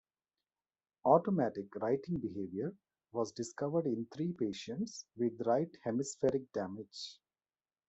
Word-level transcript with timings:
Automatic 1.05 1.75
writing 1.75 2.17
behaviour 2.17 2.73
was 3.11 3.31
discovered 3.33 3.85
in 3.85 4.07
three 4.11 4.33
patients 4.33 5.05
with 5.15 5.39
right 5.45 5.71
hemispheric 5.83 6.51
damage. 6.53 7.19